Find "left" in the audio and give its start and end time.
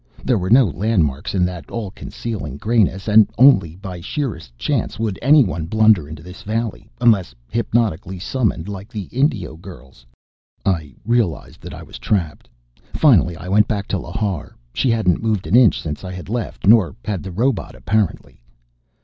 16.29-16.65